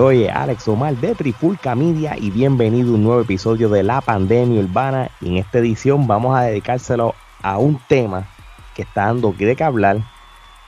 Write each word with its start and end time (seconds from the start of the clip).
Oye, 0.00 0.08
oye, 0.08 0.24
oye, 0.24 0.30
Alex 0.30 0.66
Omar 0.66 0.96
de 0.96 1.14
Trifulca 1.14 1.74
Media 1.74 2.16
y 2.18 2.30
bienvenido 2.30 2.92
a 2.92 2.94
un 2.94 3.04
nuevo 3.04 3.20
episodio 3.20 3.68
de 3.68 3.82
La 3.82 4.00
Pandemia 4.00 4.60
Urbana. 4.60 5.10
Y 5.20 5.28
en 5.28 5.36
esta 5.36 5.58
edición 5.58 6.06
vamos 6.06 6.38
a 6.38 6.44
dedicárselo 6.44 7.14
a 7.42 7.58
un 7.58 7.78
tema 7.86 8.26
que 8.74 8.80
está 8.80 9.06
dando 9.06 9.32
de 9.32 9.54
qué 9.54 9.62
hablar. 9.62 9.98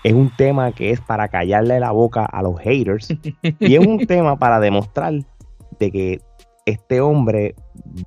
Es 0.04 0.12
un 0.12 0.28
tema 0.36 0.72
que 0.72 0.90
es 0.90 1.00
para 1.00 1.28
callarle 1.28 1.80
la 1.80 1.92
boca 1.92 2.26
a 2.26 2.42
los 2.42 2.60
haters 2.60 3.08
y 3.42 3.74
es 3.74 3.86
un 3.86 4.06
tema 4.06 4.38
para 4.38 4.60
demostrar 4.60 5.14
de 5.78 5.90
que 5.90 6.20
este 6.66 7.00
hombre 7.00 7.54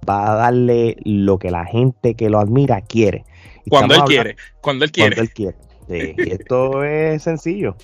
va 0.08 0.32
a 0.32 0.36
darle 0.36 0.96
lo 1.06 1.40
que 1.40 1.50
la 1.50 1.66
gente 1.66 2.14
que 2.14 2.30
lo 2.30 2.40
admira 2.40 2.82
quiere. 2.82 3.26
Y 3.66 3.72
Cuando 3.72 3.96
él 3.96 4.04
quiere, 4.04 4.36
cuando 4.62 4.86
él 4.86 4.92
quiere. 4.92 5.16
cuando 5.16 5.24
él 5.24 5.34
quiere. 5.34 5.58
Sí, 5.88 6.16
y 6.18 6.32
esto 6.32 6.84
es 6.84 7.24
sencillo. 7.24 7.76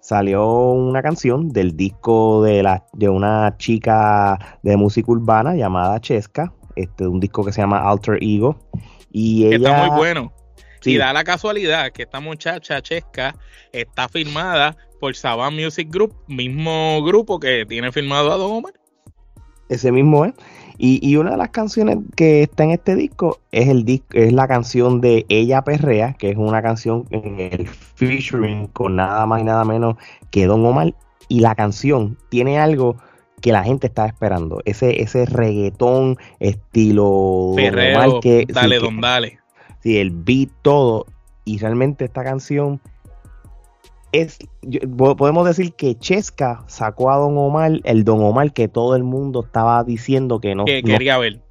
Salió 0.00 0.46
una 0.72 1.02
canción 1.02 1.48
del 1.48 1.76
disco 1.76 2.42
de, 2.42 2.62
la, 2.62 2.84
de 2.92 3.08
una 3.08 3.56
chica 3.58 4.58
de 4.62 4.76
música 4.76 5.10
urbana 5.10 5.54
llamada 5.54 6.00
Chesca, 6.00 6.52
este, 6.76 7.06
un 7.06 7.20
disco 7.20 7.44
que 7.44 7.52
se 7.52 7.60
llama 7.60 7.88
Alter 7.88 8.18
Ego. 8.22 8.58
Y 9.10 9.46
ella, 9.46 9.56
está 9.56 9.86
muy 9.86 9.96
bueno. 9.96 10.32
Sí. 10.80 10.92
Y 10.92 10.96
da 10.96 11.12
la 11.12 11.24
casualidad 11.24 11.90
que 11.90 12.02
esta 12.02 12.20
muchacha 12.20 12.80
Chesca 12.80 13.36
está 13.72 14.08
firmada 14.08 14.76
por 15.00 15.14
Saban 15.16 15.54
Music 15.54 15.88
Group, 15.90 16.14
mismo 16.28 17.02
grupo 17.02 17.40
que 17.40 17.66
tiene 17.66 17.90
firmado 17.92 18.32
a 18.32 18.36
Don 18.36 18.52
Omar. 18.52 18.74
Ese 19.68 19.92
mismo 19.92 20.24
es. 20.24 20.34
Y, 20.78 21.00
y 21.06 21.16
una 21.16 21.32
de 21.32 21.36
las 21.36 21.48
canciones 21.50 21.98
que 22.14 22.42
está 22.44 22.62
en 22.64 22.70
este 22.70 22.94
disco 22.94 23.40
es 23.50 23.68
el 23.68 23.84
disco, 23.84 24.06
es 24.12 24.32
la 24.32 24.46
canción 24.46 25.00
de 25.00 25.26
Ella 25.28 25.62
Perrea, 25.62 26.14
que 26.14 26.30
es 26.30 26.36
una 26.36 26.62
canción 26.62 27.04
en 27.10 27.40
el 27.40 27.66
featuring 27.66 28.68
con 28.68 28.96
nada 28.96 29.26
más 29.26 29.40
y 29.40 29.44
nada 29.44 29.64
menos 29.64 29.96
que 30.30 30.46
Don 30.46 30.64
Omar. 30.64 30.94
Y 31.28 31.40
la 31.40 31.54
canción 31.54 32.16
tiene 32.30 32.58
algo 32.58 32.96
que 33.40 33.52
la 33.52 33.62
gente 33.64 33.86
está 33.88 34.06
esperando. 34.06 34.62
Ese, 34.64 35.02
ese 35.02 35.26
reggaetón 35.26 36.16
estilo 36.40 37.04
Don 37.48 37.56
Perreo, 37.56 37.96
Omar 37.98 38.20
que, 38.20 38.44
sí, 38.46 38.52
dale, 38.52 38.76
que- 38.78 38.84
don, 38.84 39.00
dale. 39.00 39.38
sí, 39.82 39.98
el 39.98 40.10
beat, 40.10 40.50
todo. 40.62 41.06
Y 41.44 41.58
realmente 41.58 42.04
esta 42.04 42.22
canción 42.24 42.80
es, 44.12 44.38
yo- 44.62 44.80
podemos 45.16 45.46
decir 45.46 45.74
que 45.74 45.96
Chesca 45.98 46.64
sacó 46.66 47.10
a 47.10 47.16
Don 47.16 47.36
Omar, 47.36 47.80
el 47.84 48.04
Don 48.04 48.22
Omar 48.22 48.52
que 48.52 48.68
todo 48.68 48.96
el 48.96 49.04
mundo 49.04 49.42
estaba 49.44 49.84
diciendo 49.84 50.40
que 50.40 50.54
no. 50.54 50.64
Que 50.64 50.82
no- 50.82 50.88
quería 50.88 51.18
ver. 51.18 51.42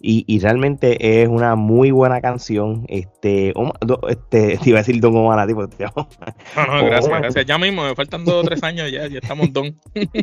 y, 0.00 0.24
y 0.28 0.38
realmente 0.38 1.22
es 1.22 1.28
una 1.28 1.56
muy 1.56 1.90
buena 1.90 2.20
canción. 2.20 2.84
Este, 2.88 3.52
Omar- 3.56 3.76
este, 4.08 4.58
te 4.62 4.70
iba 4.70 4.78
a 4.78 4.82
decir 4.82 5.00
Don 5.00 5.16
Omar 5.16 5.38
a 5.40 5.46
ti, 5.46 5.54
porque 5.54 5.76
te 5.76 5.84
No, 5.84 5.92
no, 5.96 6.86
gracias, 6.86 7.06
Omar. 7.06 7.22
gracias. 7.22 7.46
Ya 7.46 7.58
mismo, 7.58 7.82
me 7.84 7.94
faltan 7.94 8.24
dos 8.24 8.34
o 8.34 8.42
tres 8.44 8.62
años, 8.62 8.90
ya, 8.92 9.06
ya 9.08 9.18
estamos 9.18 9.52
don. 9.52 9.76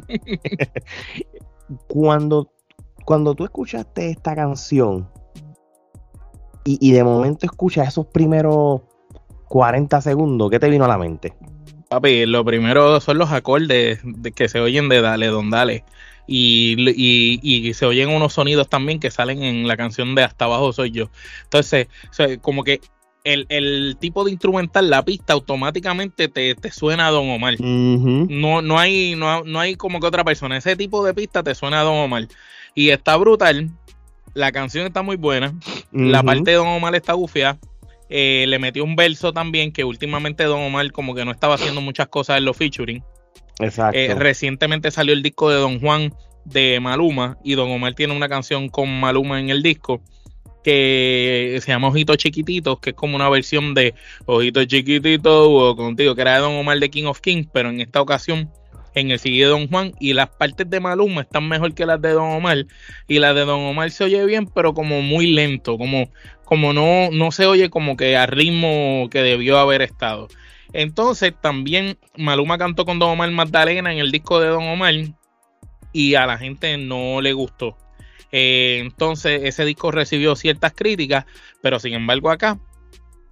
Cuando, 1.87 2.49
cuando 3.05 3.33
tú 3.33 3.45
escuchaste 3.45 4.09
esta 4.09 4.35
canción 4.35 5.09
y, 6.65 6.77
y 6.81 6.91
de 6.91 7.01
momento 7.03 7.45
escuchas 7.45 7.87
esos 7.87 8.07
primeros 8.07 8.81
40 9.47 10.01
segundos, 10.01 10.49
¿qué 10.51 10.59
te 10.59 10.69
vino 10.69 10.83
a 10.85 10.89
la 10.89 10.97
mente? 10.97 11.33
Papi, 11.91 12.25
lo 12.25 12.45
primero 12.45 13.01
son 13.01 13.17
los 13.17 13.31
acordes 13.33 13.99
de 14.01 14.31
que 14.31 14.47
se 14.47 14.61
oyen 14.61 14.87
de 14.87 15.01
Dale, 15.01 15.27
Don 15.27 15.49
Dale. 15.49 15.83
Y, 16.25 16.77
y, 16.79 17.39
y 17.43 17.73
se 17.73 17.85
oyen 17.85 18.07
unos 18.07 18.31
sonidos 18.31 18.69
también 18.69 19.01
que 19.01 19.11
salen 19.11 19.43
en 19.43 19.67
la 19.67 19.75
canción 19.75 20.15
de 20.15 20.23
Hasta 20.23 20.45
abajo 20.45 20.71
soy 20.71 20.91
yo. 20.91 21.09
Entonces, 21.43 21.87
o 22.09 22.13
sea, 22.13 22.37
como 22.37 22.63
que 22.63 22.79
el, 23.25 23.45
el 23.49 23.97
tipo 23.99 24.23
de 24.23 24.31
instrumental, 24.31 24.89
la 24.89 25.03
pista, 25.03 25.33
automáticamente 25.33 26.29
te, 26.29 26.55
te 26.55 26.71
suena 26.71 27.07
a 27.07 27.11
Don 27.11 27.29
Omar. 27.29 27.55
No, 27.59 28.61
no, 28.61 28.79
hay, 28.79 29.15
no, 29.17 29.43
no 29.43 29.59
hay 29.59 29.75
como 29.75 29.99
que 29.99 30.07
otra 30.07 30.23
persona. 30.23 30.55
Ese 30.55 30.77
tipo 30.77 31.05
de 31.05 31.13
pista 31.13 31.43
te 31.43 31.53
suena 31.55 31.81
a 31.81 31.83
Don 31.83 31.97
Omar. 31.97 32.25
Y 32.73 32.91
está 32.91 33.17
brutal. 33.17 33.69
La 34.33 34.53
canción 34.53 34.87
está 34.87 35.01
muy 35.01 35.17
buena. 35.17 35.53
La 35.91 36.23
parte 36.23 36.51
de 36.51 36.55
Don 36.55 36.67
Omar 36.67 36.95
está 36.95 37.11
gufiada. 37.11 37.59
Eh, 38.13 38.45
le 38.45 38.59
metió 38.59 38.83
un 38.83 38.97
verso 38.97 39.31
también 39.31 39.71
que 39.71 39.85
últimamente 39.85 40.43
Don 40.43 40.59
Omar 40.59 40.91
como 40.91 41.15
que 41.15 41.23
no 41.23 41.31
estaba 41.31 41.55
haciendo 41.55 41.79
muchas 41.79 42.09
cosas 42.09 42.39
en 42.39 42.45
los 42.45 42.57
featuring. 42.57 43.01
Exacto. 43.59 43.97
Eh, 43.97 44.13
recientemente 44.15 44.91
salió 44.91 45.13
el 45.13 45.23
disco 45.23 45.49
de 45.49 45.55
Don 45.55 45.79
Juan 45.79 46.13
de 46.43 46.81
Maluma 46.81 47.37
y 47.41 47.55
Don 47.55 47.71
Omar 47.71 47.93
tiene 47.93 48.13
una 48.13 48.27
canción 48.27 48.67
con 48.67 48.99
Maluma 48.99 49.39
en 49.39 49.49
el 49.49 49.63
disco 49.63 50.01
que 50.61 51.57
se 51.61 51.71
llama 51.71 51.87
Ojitos 51.87 52.17
Chiquititos, 52.17 52.79
que 52.79 52.89
es 52.89 52.95
como 52.97 53.15
una 53.15 53.29
versión 53.29 53.73
de 53.73 53.95
Ojitos 54.25 54.67
Chiquititos 54.67 55.47
o 55.49 55.75
contigo, 55.77 56.13
que 56.13 56.21
era 56.21 56.35
de 56.35 56.41
Don 56.41 56.55
Omar 56.55 56.79
de 56.79 56.89
King 56.89 57.05
of 57.05 57.21
Kings, 57.21 57.47
pero 57.53 57.69
en 57.69 57.79
esta 57.79 58.01
ocasión 58.01 58.51
en 58.93 59.11
el 59.11 59.19
CD 59.19 59.37
de 59.37 59.45
Don 59.45 59.67
Juan 59.67 59.93
y 59.99 60.13
las 60.13 60.29
partes 60.29 60.69
de 60.69 60.79
Maluma 60.79 61.21
están 61.21 61.47
mejor 61.47 61.73
que 61.73 61.85
las 61.85 62.01
de 62.01 62.11
Don 62.11 62.29
Omar 62.29 62.65
y 63.07 63.19
las 63.19 63.35
de 63.35 63.45
Don 63.45 63.61
Omar 63.61 63.91
se 63.91 64.03
oye 64.03 64.25
bien, 64.25 64.47
pero 64.47 64.73
como 64.73 65.01
muy 65.01 65.27
lento, 65.27 65.77
como, 65.77 66.09
como 66.45 66.73
no, 66.73 67.09
no 67.11 67.31
se 67.31 67.45
oye 67.45 67.69
como 67.69 67.95
que 67.95 68.17
al 68.17 68.27
ritmo 68.27 69.07
que 69.09 69.21
debió 69.21 69.59
haber 69.59 69.81
estado. 69.81 70.27
Entonces 70.73 71.33
también 71.39 71.97
Maluma 72.17 72.57
cantó 72.57 72.85
con 72.85 72.99
Don 72.99 73.11
Omar 73.11 73.31
Magdalena 73.31 73.91
en 73.91 73.99
el 73.99 74.11
disco 74.11 74.39
de 74.39 74.47
Don 74.47 74.63
Omar 74.67 74.93
y 75.93 76.15
a 76.15 76.25
la 76.25 76.37
gente 76.37 76.77
no 76.77 77.21
le 77.21 77.33
gustó. 77.33 77.77
Eh, 78.31 78.79
entonces 78.81 79.41
ese 79.43 79.65
disco 79.65 79.91
recibió 79.91 80.35
ciertas 80.35 80.73
críticas, 80.73 81.25
pero 81.61 81.79
sin 81.79 81.93
embargo 81.93 82.31
acá 82.31 82.59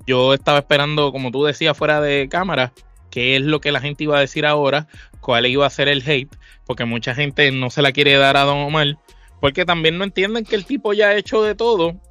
yo 0.06 0.34
estaba 0.34 0.60
esperando, 0.60 1.12
como 1.12 1.32
tú 1.32 1.44
decías, 1.44 1.78
fuera 1.78 2.02
de 2.02 2.28
cámara, 2.30 2.74
qué 3.10 3.36
es 3.36 3.42
lo 3.42 3.62
que 3.62 3.72
la 3.72 3.80
gente 3.80 4.04
iba 4.04 4.18
a 4.18 4.22
decir 4.22 4.46
ahora, 4.46 4.88
cuál 5.30 5.46
iba 5.46 5.64
a 5.64 5.70
ser 5.70 5.88
el 5.90 6.02
hate, 6.10 6.36
porque 6.66 6.86
mucha 6.86 7.14
gente 7.14 7.52
no 7.52 7.70
se 7.70 7.84
la 7.84 7.92
quiere 7.92 8.16
dar 8.16 8.36
a 8.36 8.46
Don 8.46 8.58
Omar, 8.58 8.98
porque 9.40 9.64
también 9.64 10.00
no 10.00 10.04
entienden 10.04 10.44
que 10.44 10.56
el 10.56 10.66
tipo 10.66 10.92
ya 10.92 11.10
ha 11.10 11.16
hecho 11.18 11.44
de 11.44 11.54
todo 11.54 12.02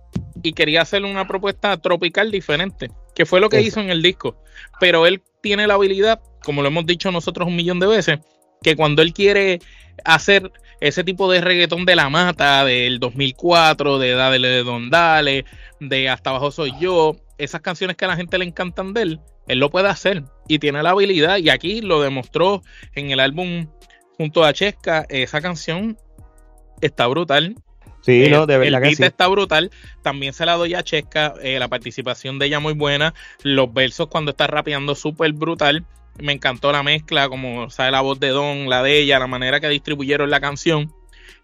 y 0.41 0.53
quería 0.53 0.83
hacer 0.83 1.03
una 1.03 1.27
propuesta 1.27 1.77
tropical 1.79 2.31
diferente, 2.31 2.93
que 3.17 3.27
fue 3.27 3.41
lo 3.41 3.49
que 3.49 3.61
hizo 3.61 3.81
en 3.81 3.91
el 3.91 4.03
disco. 4.03 4.41
Pero 4.79 5.05
él 5.05 5.21
tiene 5.43 5.67
la 5.67 5.75
habilidad, 5.75 6.21
como 6.45 6.63
lo 6.63 6.69
hemos 6.69 6.87
dicho 6.87 7.11
nosotros 7.11 7.49
un 7.49 7.57
millón 7.57 7.81
de 7.81 7.89
veces, 7.89 8.21
que 8.63 8.77
cuando 8.77 9.03
él 9.03 9.13
quiere 9.13 9.59
hacer 10.05 10.53
ese 10.81 11.03
tipo 11.03 11.29
de 11.29 11.41
reggaetón 11.41 11.87
de 11.87 11.97
la 11.97 12.11
mata 12.11 12.65
del 12.65 13.01
2004, 13.01 13.99
de 13.99 14.13
Dale 14.13 14.47
de 14.47 14.63
Don 14.63 14.91
Dale, 14.91 15.45
de 15.81 16.09
Hasta 16.09 16.31
abajo 16.31 16.53
soy 16.53 16.73
yo, 16.79 17.17
esas 17.37 17.63
canciones 17.63 17.97
que 17.97 18.05
a 18.05 18.09
la 18.09 18.17
gente 18.17 18.39
le 18.39 18.45
encantan 18.45 18.95
de 18.95 19.03
él, 19.03 19.21
él 19.49 19.59
lo 19.59 19.71
puede 19.71 19.89
hacer 19.89 20.23
y 20.49 20.59
tiene 20.59 20.83
la 20.83 20.91
habilidad 20.91 21.37
y 21.39 21.51
aquí 21.51 21.81
lo 21.81 22.01
demostró 22.03 22.63
en 22.95 23.11
el 23.11 23.21
álbum 23.21 23.69
junto 24.17 24.45
a 24.45 24.53
Chesca, 24.53 25.07
esa 25.09 25.41
canción 25.41 25.97
está 26.81 27.07
brutal, 27.07 27.55
sí, 28.01 28.25
eh, 28.25 28.31
no, 28.31 28.47
de 28.47 28.55
el 28.55 28.61
verdad 28.61 28.79
que 28.81 28.87
beat 28.87 28.97
sí. 28.97 29.05
está 29.05 29.29
brutal. 29.29 29.71
También 30.03 30.33
se 30.33 30.45
la 30.47 30.55
doy 30.55 30.75
a 30.75 30.83
Chesca. 30.83 31.35
eh, 31.43 31.59
la 31.59 31.69
participación 31.69 32.39
de 32.39 32.47
ella 32.47 32.61
muy 32.61 32.73
buena. 32.75 33.15
Los 33.43 33.73
versos 33.73 34.09
cuando 34.09 34.33
está 34.33 34.47
rapeando 34.47 34.95
súper 34.95 35.33
brutal. 35.33 35.87
Me 36.21 36.33
encantó 36.33 36.73
la 36.73 36.83
mezcla, 36.83 37.29
como 37.29 37.71
sabe 37.71 37.93
la 37.93 38.01
voz 38.01 38.19
de 38.19 38.31
Don, 38.31 38.69
la 38.69 38.83
de 38.83 38.99
ella, 38.99 39.21
la 39.21 39.29
manera 39.29 39.61
que 39.61 39.69
distribuyeron 39.69 40.31
la 40.31 40.41
canción. 40.41 40.93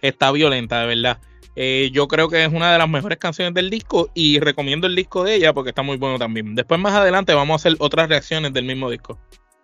Está 0.03 0.33
violenta, 0.33 0.81
de 0.81 0.87
verdad. 0.87 1.19
Eh, 1.57 1.91
yo 1.93 2.09
creo 2.09 2.29
que 2.29 2.45
es 2.45 2.53
una 2.53 2.73
de 2.73 2.79
las 2.79 2.89
mejores 2.89 3.19
canciones 3.19 3.55
del 3.55 3.71
disco 3.71 4.09
y 4.15 4.41
recomiendo 4.41 4.87
el 4.87 4.97
disco 4.97 5.23
de 5.25 5.37
ella 5.37 5.53
porque 5.53 5.71
está 5.71 5.83
muy 5.83 5.97
bueno 5.97 6.19
también. 6.19 6.55
Después 6.55 6.81
más 6.81 6.95
adelante 6.95 7.33
vamos 7.35 7.53
a 7.53 7.57
hacer 7.69 7.77
otras 7.79 8.09
reacciones 8.09 8.53
del 8.53 8.65
mismo 8.65 8.91
disco. 8.91 9.19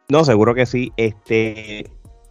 No, 0.08 0.24
seguro 0.24 0.54
que 0.54 0.66
sí. 0.66 0.92
Este. 0.96 1.86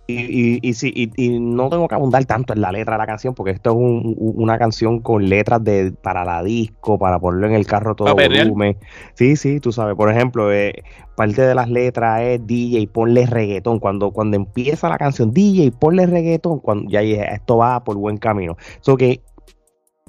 Y, 0.08 0.16
y, 0.16 0.60
y, 0.64 0.74
sí, 0.74 0.92
y, 0.96 1.12
y 1.24 1.40
no 1.40 1.70
tengo 1.70 1.88
que 1.88 1.94
abundar 1.94 2.26
tanto 2.26 2.54
en 2.54 2.62
la 2.62 2.72
letra 2.72 2.96
de 2.96 2.98
la 2.98 3.06
canción, 3.06 3.36
porque 3.36 3.52
esto 3.52 3.70
es 3.70 3.76
un- 3.76 4.16
un- 4.18 4.34
una 4.42 4.58
canción 4.58 5.02
con 5.02 5.30
letras 5.30 5.64
de 5.64 5.92
para 5.92 6.26
la 6.26 6.42
disco, 6.42 6.98
para 6.98 7.20
ponerlo 7.20 7.46
en 7.46 7.54
el 7.54 7.68
carro 7.68 7.94
todo 7.96 8.16
volumen. 8.16 8.76
Sí, 9.14 9.36
sí, 9.36 9.60
tú 9.60 9.72
sabes. 9.72 9.96
Por 9.96 10.10
ejemplo, 10.12 10.52
eh, 10.52 10.82
parte 11.16 11.44
de 11.44 11.54
las 11.54 11.70
letras 11.70 12.22
es 12.24 12.48
DJ, 12.48 12.88
ponle 12.92 13.28
reggaetón. 13.28 13.78
Cuando, 13.78 14.10
cuando 14.10 14.36
empieza 14.36 14.90
la 14.90 14.98
canción, 14.98 15.32
DJ, 15.32 15.74
ponle 15.78 16.08
reggaetón, 16.08 16.58
cuando 16.60 16.90
ya 16.90 17.04
ya 17.04 17.26
esto 17.26 17.58
va 17.58 17.84
por 17.84 17.96
buen 17.98 18.18
camino. 18.18 18.58
So 18.82 18.98
que 18.98 19.22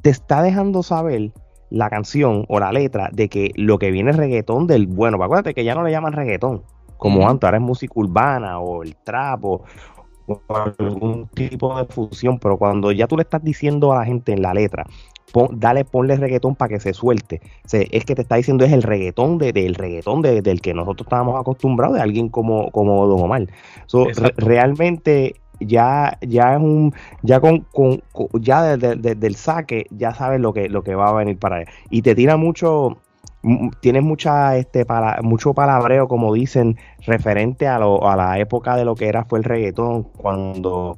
te 0.03 0.11
está 0.11 0.43
dejando 0.43 0.83
saber 0.83 1.33
la 1.71 1.89
canción 1.89 2.45
o 2.49 2.59
la 2.59 2.73
letra 2.73 3.11
de 3.13 3.29
que 3.29 3.53
lo 3.55 3.79
que 3.79 3.91
viene 3.91 4.11
es 4.11 4.17
reggaetón 4.17 4.67
del 4.67 4.87
bueno. 4.87 5.17
Pero 5.17 5.25
Acuérdate 5.25 5.55
que 5.55 5.65
ya 5.65 5.75
no 5.75 5.85
le 5.85 5.91
llaman 5.91 6.13
reggaetón 6.13 6.63
como 6.97 7.27
antes, 7.27 7.47
ahora 7.47 7.57
es 7.57 7.63
música 7.63 7.95
urbana 7.97 8.59
o 8.59 8.83
el 8.83 8.95
trap 8.97 9.43
o, 9.45 9.63
algún 10.79 11.27
tipo 11.29 11.77
de 11.77 11.87
fusión, 11.87 12.39
pero 12.39 12.57
cuando 12.57 12.93
ya 12.93 13.09
tú 13.09 13.17
le 13.17 13.23
estás 13.23 13.43
diciendo 13.43 13.93
a 13.93 14.01
la 14.01 14.05
gente 14.05 14.33
en 14.33 14.43
la 14.43 14.55
letra 14.55 14.85
dale, 15.53 15.85
ponle 15.85 16.17
reggaetón 16.17 16.57
para 16.57 16.71
que 16.71 16.81
se 16.81 16.93
suelte. 16.93 17.41
es 17.71 18.05
que 18.05 18.15
te 18.15 18.23
está 18.23 18.37
diciendo 18.37 18.65
es 18.65 18.73
el 18.73 18.83
reggaetón 18.83 19.39
de, 19.39 19.53
del 19.53 19.75
reggaetón 19.75 20.23
del 20.23 20.61
que 20.61 20.75
nosotros 20.75 21.07
estábamos 21.07 21.39
acostumbrados, 21.39 21.97
de 21.97 22.03
alguien 22.03 22.29
como, 22.29 22.71
como 22.71 23.07
Don 23.07 23.23
Omar. 23.23 23.47
realmente 24.37 25.35
ya, 25.61 26.19
ya 26.21 26.55
es 26.55 26.61
un, 26.61 26.95
ya 27.23 27.41
con, 27.41 27.61
con, 27.73 28.03
ya 28.41 28.77
desde 28.77 29.27
el 29.27 29.37
saque, 29.37 29.87
ya 29.91 30.15
sabes 30.15 30.41
lo 30.41 30.53
que, 30.53 30.69
lo 30.69 30.83
que 30.83 30.95
va 30.95 31.09
a 31.09 31.13
venir 31.13 31.39
para 31.39 31.63
él. 31.63 31.69
Y 31.91 32.03
te 32.03 32.15
tira 32.15 32.37
mucho, 32.37 32.99
tienes 33.81 34.03
mucha, 34.03 34.57
este, 34.57 34.85
para, 34.85 35.23
mucho 35.23 35.55
palabreo, 35.55 36.09
como 36.09 36.35
dicen, 36.35 36.79
referente 37.07 37.67
a, 37.67 37.79
lo, 37.79 38.09
a 38.09 38.17
la 38.17 38.39
época 38.39 38.77
de 38.77 38.85
lo 38.85 38.95
que 38.95 39.09
era, 39.09 39.25
fue 39.25 39.39
el 39.39 39.45
reggaetón, 39.45 40.05
cuando 40.05 40.97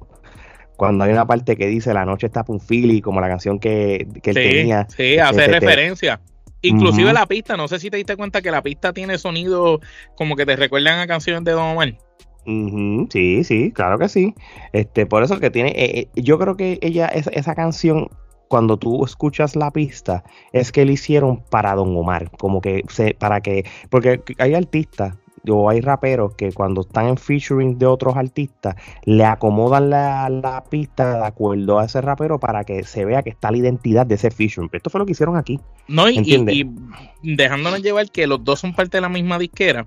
cuando 0.76 1.04
hay 1.04 1.12
una 1.12 1.26
parte 1.26 1.56
que 1.56 1.68
dice 1.68 1.94
la 1.94 2.04
noche 2.04 2.26
está 2.26 2.44
Philly, 2.44 3.00
como 3.00 3.20
la 3.20 3.28
canción 3.28 3.60
que, 3.60 4.06
él 4.24 4.34
tenía. 4.34 4.88
Sí, 4.88 5.16
hace 5.16 5.46
referencia. 5.46 6.20
Inclusive 6.60 7.12
la 7.12 7.26
pista, 7.26 7.56
no 7.56 7.68
sé 7.68 7.78
si 7.78 7.90
te 7.90 7.98
diste 7.98 8.16
cuenta 8.16 8.42
que 8.42 8.50
la 8.50 8.62
pista 8.62 8.92
tiene 8.92 9.18
sonido 9.18 9.80
como 10.16 10.34
que 10.34 10.46
te 10.46 10.56
recuerdan 10.56 10.98
a 11.00 11.06
canciones 11.06 11.44
de 11.44 11.52
Don 11.52 11.62
Omar. 11.62 11.94
Sí, 12.44 13.44
sí, 13.44 13.72
claro 13.72 13.98
que 13.98 14.08
sí. 14.08 14.34
Este, 14.72 15.06
por 15.06 15.22
eso 15.22 15.38
que 15.40 15.50
tiene, 15.50 15.70
eh, 15.70 16.08
eh, 16.14 16.22
yo 16.22 16.38
creo 16.38 16.56
que 16.56 16.78
ella, 16.82 17.06
esa, 17.06 17.30
esa 17.30 17.54
canción 17.54 18.08
cuando 18.48 18.76
tú 18.76 19.02
escuchas 19.02 19.56
la 19.56 19.70
pista, 19.70 20.24
es 20.52 20.72
que 20.72 20.84
le 20.84 20.92
hicieron 20.92 21.42
para 21.48 21.74
Don 21.74 21.96
Omar, 21.96 22.30
como 22.32 22.60
que 22.60 22.84
se, 22.90 23.14
para 23.14 23.40
que, 23.40 23.64
porque 23.88 24.20
hay 24.38 24.54
artistas 24.54 25.16
o 25.48 25.70
hay 25.70 25.80
raperos 25.80 26.34
que 26.34 26.52
cuando 26.52 26.82
están 26.82 27.08
en 27.08 27.16
featuring 27.16 27.78
de 27.78 27.86
otros 27.86 28.14
artistas, 28.16 28.76
le 29.04 29.24
acomodan 29.24 29.90
la, 29.90 30.64
pista 30.68 31.18
de 31.20 31.26
acuerdo 31.26 31.78
a 31.78 31.86
ese 31.86 32.00
rapero 32.00 32.38
para 32.38 32.64
que 32.64 32.84
se 32.84 33.04
vea 33.04 33.22
que 33.22 33.30
está 33.30 33.50
la 33.50 33.56
identidad 33.56 34.06
de 34.06 34.16
ese 34.16 34.30
featuring. 34.30 34.68
Esto 34.72 34.90
fue 34.90 34.98
lo 34.98 35.06
que 35.06 35.12
hicieron 35.12 35.36
aquí. 35.36 35.58
No, 35.88 36.08
y, 36.08 36.18
y, 36.18 36.70
dejándonos 37.22 37.82
llevar 37.82 38.10
que 38.10 38.26
los 38.26 38.44
dos 38.44 38.60
son 38.60 38.74
parte 38.74 38.98
de 38.98 39.00
la 39.00 39.08
misma 39.08 39.38
disquera, 39.38 39.86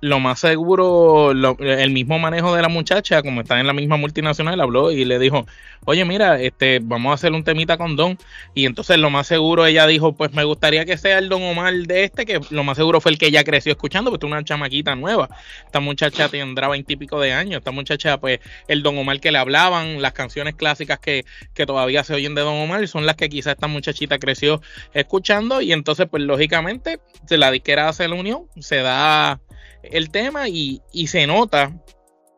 lo 0.00 0.18
más 0.18 0.40
seguro, 0.40 1.32
el 1.32 1.90
mismo 1.90 2.18
manejo 2.18 2.54
de 2.54 2.62
la 2.62 2.68
muchacha, 2.68 3.22
como 3.22 3.42
está 3.42 3.60
en 3.60 3.66
la 3.66 3.74
misma 3.74 3.96
multinacional, 3.96 4.60
habló 4.60 4.90
y 4.90 5.04
le 5.04 5.18
dijo, 5.18 5.46
oye, 5.84 6.04
mira, 6.06 6.40
este, 6.40 6.80
vamos 6.82 7.10
a 7.10 7.14
hacer 7.14 7.32
un 7.32 7.44
temita 7.44 7.76
con 7.76 7.96
Don. 7.96 8.18
Y 8.54 8.64
entonces 8.64 8.96
lo 8.96 9.10
más 9.10 9.26
seguro 9.26 9.66
ella 9.66 9.86
dijo, 9.86 10.14
pues 10.14 10.32
me 10.32 10.44
gustaría 10.44 10.86
que 10.86 10.96
sea 10.96 11.18
el 11.18 11.28
Don 11.28 11.42
Omar 11.42 11.74
de 11.74 12.04
este, 12.04 12.24
que 12.24 12.40
lo 12.50 12.64
más 12.64 12.78
seguro 12.78 13.00
fue 13.00 13.12
el 13.12 13.18
que 13.18 13.26
ella 13.26 13.44
creció 13.44 13.72
escuchando, 13.72 14.10
porque 14.10 14.24
es 14.26 14.32
una 14.32 14.42
chamaquita 14.42 14.94
nueva. 14.94 15.28
Esta 15.66 15.80
muchacha 15.80 16.28
tendrá 16.28 16.68
veintipico 16.68 17.20
de 17.20 17.32
años. 17.34 17.58
Esta 17.58 17.70
muchacha, 17.70 18.18
pues, 18.18 18.40
el 18.68 18.82
Don 18.82 18.96
Omar 18.96 19.20
que 19.20 19.30
le 19.30 19.38
hablaban, 19.38 20.00
las 20.00 20.12
canciones 20.12 20.54
clásicas 20.54 20.98
que, 20.98 21.26
que 21.52 21.66
todavía 21.66 22.04
se 22.04 22.14
oyen 22.14 22.34
de 22.34 22.40
Don 22.40 22.56
Omar, 22.56 22.88
son 22.88 23.04
las 23.04 23.16
que 23.16 23.28
quizá 23.28 23.52
esta 23.52 23.66
muchachita 23.66 24.18
creció 24.18 24.62
escuchando. 24.94 25.60
Y 25.60 25.72
entonces, 25.72 26.06
pues, 26.10 26.22
lógicamente, 26.22 27.00
se 27.26 27.36
la 27.36 27.50
disquera 27.50 27.88
hace 27.88 28.08
la 28.08 28.14
unión, 28.14 28.46
se 28.58 28.76
da 28.76 29.40
el 29.82 30.10
tema 30.10 30.48
y, 30.48 30.82
se 31.06 31.26
nota 31.26 31.72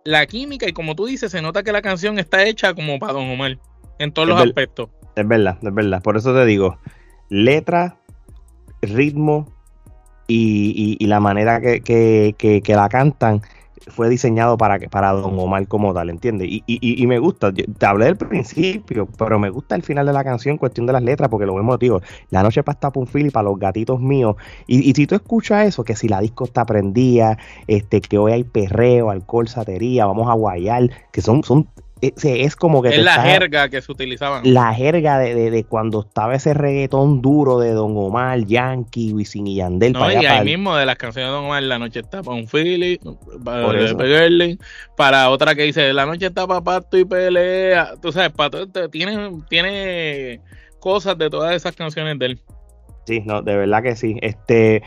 la 0.04 0.26
química 0.26 0.68
y 0.68 0.72
como 0.72 0.94
tú 0.94 1.06
dices, 1.06 1.32
se 1.32 1.42
nota 1.42 1.62
que 1.62 1.72
la 1.72 1.82
canción 1.82 2.18
está 2.18 2.44
hecha 2.44 2.74
como 2.74 2.98
para 2.98 3.14
Don 3.14 3.30
Omar 3.30 3.58
en 3.98 4.12
todos 4.12 4.28
los 4.28 4.40
aspectos. 4.40 4.88
Es 5.14 5.26
verdad, 5.26 5.58
es 5.62 5.74
verdad. 5.74 6.02
Por 6.02 6.16
eso 6.16 6.34
te 6.34 6.44
digo, 6.44 6.78
letra, 7.28 7.96
ritmo 8.80 9.52
y, 10.26 10.96
y, 10.98 11.06
la 11.06 11.20
manera 11.20 11.60
que, 11.60 11.82
que, 11.82 12.34
que 12.62 12.74
la 12.74 12.88
cantan 12.88 13.42
fue 13.88 14.08
diseñado 14.08 14.56
para, 14.56 14.78
para 14.88 15.12
Don 15.12 15.38
Omar 15.38 15.66
como 15.68 15.92
tal, 15.94 16.10
¿entiendes? 16.10 16.48
Y, 16.48 16.62
y, 16.66 17.02
y, 17.02 17.06
me 17.06 17.18
gusta, 17.18 17.52
te 17.52 17.86
hablé 17.86 18.06
del 18.06 18.16
principio, 18.16 19.08
pero 19.18 19.38
me 19.38 19.50
gusta 19.50 19.74
el 19.74 19.82
final 19.82 20.06
de 20.06 20.12
la 20.12 20.24
canción, 20.24 20.58
cuestión 20.58 20.86
de 20.86 20.92
las 20.92 21.02
letras, 21.02 21.28
porque 21.28 21.46
lo 21.46 21.54
vemos, 21.54 21.78
digo, 21.78 22.00
la 22.30 22.42
noche 22.42 22.62
para 22.62 22.74
estar 22.74 22.92
y 23.14 23.30
para 23.30 23.44
los 23.44 23.58
gatitos 23.58 24.00
míos. 24.00 24.36
Y, 24.66 24.88
y, 24.88 24.92
si 24.94 25.06
tú 25.06 25.14
escuchas 25.14 25.66
eso, 25.66 25.84
que 25.84 25.96
si 25.96 26.08
la 26.08 26.20
disco 26.20 26.44
está 26.44 26.64
prendida, 26.64 27.38
este, 27.66 28.00
que 28.00 28.18
hoy 28.18 28.32
hay 28.32 28.44
perreo, 28.44 29.10
alcohol, 29.10 29.48
satería, 29.48 30.06
vamos 30.06 30.28
a 30.28 30.34
guayar, 30.34 30.90
que 31.10 31.20
son, 31.20 31.42
son 31.42 31.68
es 32.02 32.56
como 32.56 32.82
que... 32.82 32.88
Es 32.88 32.98
la 32.98 33.22
jerga 33.22 33.68
que 33.68 33.80
se 33.80 33.92
utilizaban. 33.92 34.42
La 34.52 34.74
jerga 34.74 35.18
de, 35.18 35.64
cuando 35.68 36.00
estaba 36.00 36.34
ese 36.34 36.52
reggaetón 36.52 37.22
duro 37.22 37.60
de 37.60 37.70
Don 37.70 37.96
Omar, 37.96 38.44
Yankee, 38.44 39.12
Wisin 39.12 39.46
y 39.46 39.56
Yandel. 39.56 39.92
No, 39.92 40.10
y 40.10 40.26
ahí 40.26 40.44
mismo 40.44 40.74
de 40.74 40.84
las 40.84 40.96
canciones 40.96 41.30
de 41.30 41.34
Don 41.34 41.44
Omar, 41.44 41.62
La 41.62 41.78
Noche 41.78 42.00
está 42.00 42.22
para 42.22 42.36
un 42.36 42.48
Philly, 42.48 42.98
para, 43.44 43.68
para 44.96 45.30
otra 45.30 45.54
que 45.54 45.62
dice, 45.62 45.92
La 45.92 46.04
Noche 46.04 46.26
está 46.26 46.46
para 46.46 46.60
Pato 46.60 46.98
y 46.98 47.04
Pelea. 47.04 47.92
Tú 48.02 48.10
sabes, 48.10 48.32
Pato 48.32 48.66
tiene, 48.90 49.30
tiene 49.48 50.40
cosas 50.80 51.16
de 51.16 51.30
todas 51.30 51.54
esas 51.54 51.76
canciones 51.76 52.18
de 52.18 52.26
él. 52.26 52.40
Sí, 53.06 53.22
no, 53.24 53.42
de 53.42 53.56
verdad 53.56 53.82
que 53.82 53.94
sí. 53.94 54.16
Este, 54.22 54.82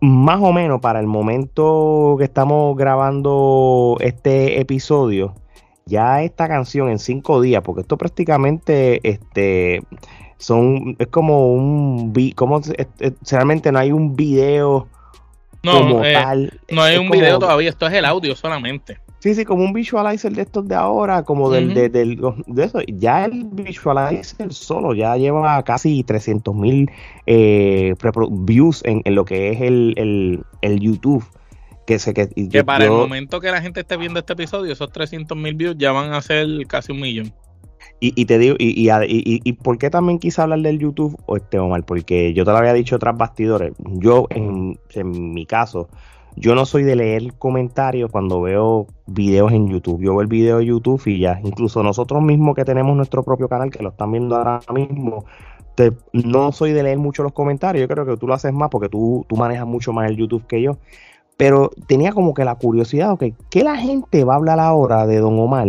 más 0.00 0.40
o 0.42 0.52
menos 0.52 0.80
para 0.80 1.00
el 1.00 1.06
momento 1.06 2.16
que 2.18 2.24
estamos 2.24 2.76
grabando 2.76 3.98
este 4.00 4.58
episodio, 4.60 5.34
ya 5.86 6.22
esta 6.22 6.48
canción 6.48 6.90
en 6.90 6.98
cinco 6.98 7.40
días, 7.40 7.62
porque 7.62 7.82
esto 7.82 7.96
prácticamente 7.96 9.00
este 9.08 9.82
son 10.38 10.96
es 10.98 11.08
como 11.08 11.52
un 11.52 12.12
como 12.34 12.60
realmente 13.30 13.72
no 13.72 13.78
hay 13.78 13.92
un 13.92 14.16
video 14.16 14.88
como 15.62 16.04
eh, 16.04 16.12
tal. 16.14 16.60
No 16.70 16.82
hay 16.82 16.96
un 16.96 17.10
video 17.10 17.38
todavía, 17.38 17.68
esto 17.70 17.86
es 17.86 17.92
el 17.94 18.04
audio 18.04 18.34
solamente. 18.34 18.98
Sí, 19.20 19.34
sí, 19.34 19.44
como 19.44 19.64
un 19.64 19.74
visualizer 19.74 20.32
de 20.32 20.42
estos 20.42 20.66
de 20.66 20.74
ahora, 20.74 21.24
como 21.24 21.50
del, 21.50 21.74
de, 21.74 21.90
del, 21.90 22.18
de 22.46 22.64
eso. 22.64 22.80
Ya 22.86 23.26
el 23.26 23.44
visualizer 23.44 24.50
solo 24.54 24.94
ya 24.94 25.14
lleva 25.18 25.62
casi 25.62 26.02
300 26.02 26.54
mil 26.54 26.90
eh, 27.26 27.94
views 28.30 28.82
en, 28.86 29.02
lo 29.14 29.26
que 29.26 29.50
es 29.50 29.60
el, 29.60 29.92
el, 29.98 30.42
el 30.62 30.80
YouTube. 30.80 31.22
Que, 31.98 32.64
para 32.64 32.84
el 32.84 32.90
momento 32.90 33.40
que 33.40 33.50
la 33.50 33.60
gente 33.60 33.80
esté 33.80 33.96
viendo 33.96 34.20
este 34.20 34.34
episodio, 34.34 34.72
esos 34.72 34.92
300 34.92 35.36
mil 35.36 35.54
views 35.54 35.76
ya 35.76 35.90
van 35.90 36.12
a 36.12 36.22
ser 36.22 36.46
casi 36.68 36.92
un 36.92 37.00
millón. 37.00 37.32
Y, 38.02 38.24
te 38.24 38.38
digo, 38.38 38.56
y, 38.58 38.88
y, 39.08 39.52
por 39.52 39.76
qué 39.76 39.90
también 39.90 40.18
quise 40.18 40.40
hablar 40.40 40.60
del 40.60 40.78
YouTube, 40.78 41.18
o 41.26 41.36
este 41.36 41.58
Omar, 41.58 41.84
porque 41.84 42.32
yo 42.32 42.46
te 42.46 42.50
lo 42.50 42.56
había 42.56 42.72
dicho 42.72 42.98
tras 42.98 43.14
bastidores. 43.16 43.74
Yo, 43.78 44.26
en, 44.30 44.78
mi 45.04 45.44
caso, 45.44 45.90
yo 46.34 46.54
no 46.54 46.64
soy 46.64 46.82
de 46.82 46.96
leer 46.96 47.34
comentarios 47.34 48.10
cuando 48.10 48.40
veo 48.40 48.86
videos 49.06 49.52
en 49.52 49.68
YouTube. 49.68 50.00
Yo 50.00 50.12
veo 50.12 50.22
el 50.22 50.28
video 50.28 50.58
de 50.58 50.66
YouTube 50.66 51.02
y 51.06 51.18
ya, 51.18 51.40
incluso 51.44 51.82
nosotros 51.82 52.22
mismos 52.22 52.54
que 52.54 52.64
tenemos 52.64 52.96
nuestro 52.96 53.22
propio 53.22 53.48
canal, 53.48 53.70
que 53.70 53.82
lo 53.82 53.90
están 53.90 54.12
viendo 54.12 54.34
ahora 54.34 54.60
mismo, 54.72 55.26
no 56.12 56.52
soy 56.52 56.72
de 56.72 56.82
leer 56.82 56.98
mucho 56.98 57.22
los 57.22 57.32
comentarios. 57.32 57.82
Yo 57.82 57.88
creo 57.88 58.06
que 58.06 58.16
tú 58.16 58.26
lo 58.26 58.32
haces 58.32 58.52
más 58.52 58.70
porque 58.70 58.88
tú, 58.88 59.26
tú 59.28 59.36
manejas 59.36 59.66
mucho 59.66 59.92
más 59.92 60.08
el 60.08 60.16
YouTube 60.16 60.46
que 60.46 60.62
yo 60.62 60.78
pero 61.40 61.70
tenía 61.86 62.12
como 62.12 62.34
que 62.34 62.44
la 62.44 62.56
curiosidad, 62.56 63.12
ok, 63.12 63.24
¿qué 63.48 63.64
la 63.64 63.78
gente 63.78 64.24
va 64.24 64.34
a 64.34 64.36
hablar 64.36 64.60
ahora 64.60 65.06
de 65.06 65.20
Don 65.20 65.38
Omar? 65.38 65.68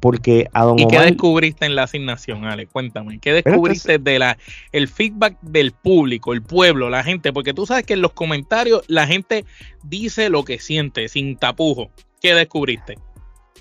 Porque 0.00 0.48
a 0.52 0.64
Don 0.64 0.76
¿Y 0.76 0.88
qué 0.88 0.98
descubriste 0.98 1.66
en 1.66 1.76
la 1.76 1.84
asignación, 1.84 2.46
Ale? 2.46 2.66
Cuéntame, 2.66 3.20
¿qué 3.20 3.32
descubriste 3.32 4.00
de 4.00 4.18
la 4.18 4.38
el 4.72 4.88
feedback 4.88 5.38
del 5.40 5.70
público, 5.70 6.32
el 6.32 6.42
pueblo, 6.42 6.90
la 6.90 7.04
gente? 7.04 7.32
Porque 7.32 7.54
tú 7.54 7.64
sabes 7.64 7.84
que 7.84 7.92
en 7.94 8.02
los 8.02 8.10
comentarios 8.10 8.82
la 8.88 9.06
gente 9.06 9.44
dice 9.84 10.30
lo 10.30 10.42
que 10.42 10.58
siente, 10.58 11.08
sin 11.08 11.36
tapujo. 11.36 11.90
¿Qué 12.20 12.34
descubriste? 12.34 12.98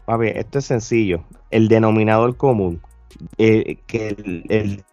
A 0.08 0.18
ver, 0.18 0.40
esto 0.40 0.58
es 0.58 0.66
sencillo. 0.66 1.24
El 1.52 1.68
denominador 1.68 2.36
común, 2.36 2.82
eh, 3.38 3.78
que 3.86 4.18
el, 4.50 4.84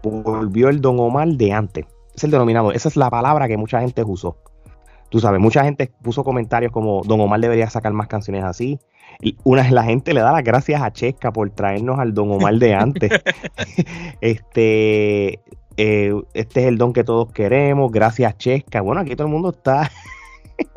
volvió 0.00 0.68
el 0.68 0.80
Don 0.80 1.00
Omar 1.00 1.26
de 1.26 1.52
antes. 1.52 1.86
Es 2.14 2.22
el 2.22 2.30
denominador. 2.30 2.76
Esa 2.76 2.88
es 2.88 2.96
la 2.96 3.10
palabra 3.10 3.48
que 3.48 3.56
mucha 3.56 3.80
gente 3.80 4.04
usó. 4.04 4.36
Tú 5.12 5.20
sabes, 5.20 5.42
mucha 5.42 5.62
gente 5.62 5.92
puso 6.02 6.24
comentarios 6.24 6.72
como 6.72 7.02
Don 7.04 7.20
Omar 7.20 7.38
debería 7.38 7.68
sacar 7.68 7.92
más 7.92 8.08
canciones 8.08 8.44
así. 8.44 8.78
Y 9.20 9.36
una 9.44 9.70
la 9.70 9.84
gente 9.84 10.14
le 10.14 10.22
da 10.22 10.32
las 10.32 10.42
gracias 10.42 10.80
a 10.80 10.90
Chesca 10.90 11.30
por 11.30 11.50
traernos 11.50 11.98
al 11.98 12.14
Don 12.14 12.32
Omar 12.32 12.54
de 12.54 12.74
antes. 12.74 13.10
este, 14.22 15.38
eh, 15.76 16.14
este 16.32 16.60
es 16.60 16.66
el 16.66 16.78
don 16.78 16.94
que 16.94 17.04
todos 17.04 17.30
queremos. 17.30 17.92
Gracias, 17.92 18.38
Chesca. 18.38 18.80
Bueno, 18.80 19.02
aquí 19.02 19.14
todo 19.14 19.26
el 19.26 19.32
mundo 19.34 19.50
está. 19.50 19.90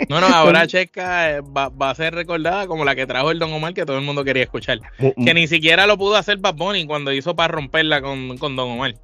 No, 0.10 0.20
no, 0.20 0.25
ahora 0.25 0.65
Chesca 0.68 1.38
eh, 1.38 1.42
va, 1.42 1.70
a 1.80 1.96
ser 1.96 2.15
recordada 2.15 2.65
como 2.65 2.84
la 2.86 2.96
que 2.96 3.06
trajo 3.06 3.30
el 3.30 3.38
Don 3.38 3.54
Omar 3.54 3.74
que 3.74 3.86
todo 3.86 3.98
el 3.98 4.04
mundo 4.04 4.24
quería 4.24 4.42
escuchar. 4.42 4.80
Que 4.98 5.34
ni 5.34 5.48
siquiera 5.48 5.86
lo 5.86 5.96
pudo 5.98 6.15
hacer 6.15 6.38
Bad 6.39 6.56
Bunny 6.56 6.88
cuando 6.88 7.13
hizo 7.13 7.36
para 7.36 7.54
romperla 7.54 8.01
con, 8.01 8.38
con 8.38 8.56
Don 8.56 8.72
Omar. 8.72 8.96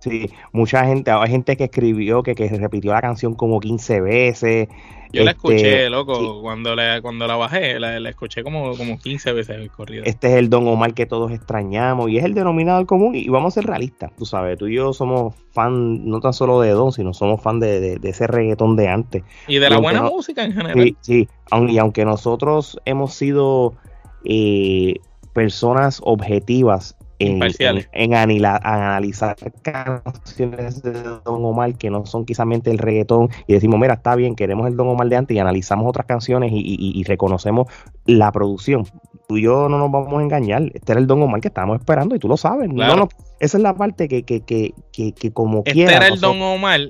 Sí, 0.00 0.30
mucha 0.52 0.84
gente, 0.84 1.10
hay 1.10 1.30
gente 1.30 1.56
que 1.56 1.64
escribió 1.64 2.22
que, 2.22 2.34
que 2.34 2.48
repitió 2.48 2.92
la 2.92 3.00
canción 3.00 3.34
como 3.34 3.58
15 3.58 4.00
veces. 4.00 4.68
Yo 5.10 5.24
la 5.24 5.30
escuché, 5.30 5.56
este, 5.56 5.90
loco, 5.90 6.42
cuando, 6.42 6.76
la, 6.76 7.00
cuando 7.00 7.26
la 7.26 7.34
bajé, 7.34 7.80
la, 7.80 7.96
escuché 8.08 8.44
como, 8.44 8.76
como 8.76 8.98
15 8.98 9.32
veces 9.32 9.56
el 9.56 9.70
corrido. 9.70 10.04
Este 10.04 10.28
es 10.28 10.34
el 10.34 10.50
Don 10.50 10.68
Omar 10.68 10.92
que 10.92 11.06
todos 11.06 11.32
extrañamos 11.32 12.10
y 12.10 12.18
es 12.18 12.24
el 12.24 12.34
denominador 12.34 12.86
común 12.86 13.14
y 13.14 13.28
vamos 13.28 13.54
a 13.54 13.60
ser 13.60 13.68
realistas, 13.68 14.12
tú 14.16 14.26
sabes, 14.26 14.58
tú 14.58 14.66
y 14.66 14.74
yo 14.74 14.92
somos 14.92 15.34
fan 15.50 16.08
no 16.08 16.20
tan 16.20 16.34
solo 16.34 16.60
de 16.60 16.70
Don, 16.70 16.92
sino 16.92 17.14
somos 17.14 17.40
fan 17.40 17.58
de, 17.58 17.98
ese 18.02 18.26
reggaetón 18.26 18.76
de 18.76 18.88
antes. 18.88 19.22
Y 19.46 19.58
de 19.58 19.70
la 19.70 19.78
buena 19.78 20.02
música 20.02 20.44
en 20.44 20.52
general. 20.52 20.74
Sí, 20.74 20.96
sí, 21.00 21.28
y 21.68 21.78
aunque 21.78 22.04
nosotros 22.04 22.78
hemos 22.84 23.14
sido 23.14 23.72
eh, 24.24 24.96
personas 25.32 26.00
objetivas 26.04 26.97
en, 27.18 27.40
en, 27.92 28.14
analizar 28.14 29.36
canciones 29.62 30.82
de 30.82 30.92
Don 31.24 31.44
Omar 31.44 31.74
que 31.76 31.90
no 31.90 32.06
son 32.06 32.24
quizás 32.24 32.46
el 32.64 32.78
reggaetón 32.78 33.28
y 33.46 33.54
decimos, 33.54 33.80
mira, 33.80 33.94
está 33.94 34.14
bien, 34.14 34.36
queremos 34.36 34.68
el 34.68 34.76
Don 34.76 34.88
Omar 34.88 35.08
de 35.08 35.16
antes 35.16 35.36
y 35.36 35.40
analizamos 35.40 35.88
otras 35.88 36.06
canciones 36.06 36.50
y, 36.54 37.02
reconocemos 37.04 37.66
la 38.04 38.30
producción. 38.32 38.84
Tú 39.28 39.36
y 39.36 39.42
yo 39.42 39.68
no 39.68 39.78
nos 39.78 39.90
vamos 39.90 40.18
a 40.18 40.22
engañar, 40.22 40.62
este 40.74 40.92
era 40.92 41.00
el 41.00 41.06
Don 41.06 41.22
Omar 41.22 41.40
que 41.40 41.48
estábamos 41.48 41.78
esperando 41.78 42.14
y 42.14 42.18
tú 42.18 42.28
lo 42.28 42.36
sabes. 42.36 42.68
No, 42.68 43.08
esa 43.40 43.56
es 43.56 43.62
la 43.62 43.74
parte 43.74 44.08
que, 44.08 44.22
que, 44.22 44.42
que, 44.42 44.72
que, 44.92 45.32
como 45.32 45.62
este 45.64 45.82
era 45.82 46.08
el 46.08 46.20
Don 46.20 46.40
Omar 46.40 46.80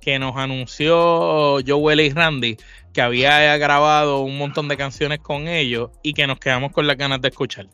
que 0.00 0.18
nos 0.18 0.36
anunció 0.36 1.58
Joel 1.66 2.00
y 2.00 2.10
Randy 2.10 2.56
que 2.92 3.02
había 3.02 3.56
grabado 3.58 4.20
un 4.20 4.38
montón 4.38 4.68
de 4.68 4.76
canciones 4.76 5.18
con 5.18 5.48
ellos 5.48 5.90
y 6.02 6.14
que 6.14 6.26
nos 6.26 6.38
quedamos 6.38 6.72
con 6.72 6.86
las 6.86 6.96
ganas 6.96 7.20
de 7.20 7.28
escuchar. 7.28 7.66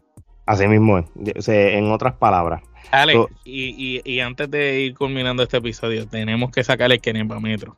Así 0.47 0.67
mismo 0.67 0.99
es, 0.99 1.49
en 1.49 1.91
otras 1.91 2.15
palabras. 2.15 2.63
Alex, 2.91 3.21
y, 3.45 4.21
antes 4.21 4.51
de 4.51 4.81
ir 4.81 4.95
culminando 4.95 5.43
este 5.43 5.59
episodio, 5.59 6.07
tenemos 6.07 6.51
que 6.51 6.65
sacar 6.65 6.93
el 6.93 7.01
Kenepa 7.01 7.41
Metro. 7.41 7.77